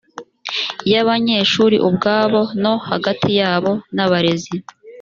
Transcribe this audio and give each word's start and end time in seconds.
y 0.91 0.93
abanyeshuri 1.01 1.75
ubwabo 1.87 2.41
no 2.61 2.73
hagati 2.89 3.29
yabo 3.41 3.71
n 3.95 3.97
abarezi 4.05 4.55